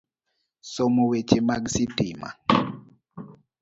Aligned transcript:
Somo 0.73 1.03
weche 1.11 1.39
mag 1.49 1.63
sitima, 1.73 2.29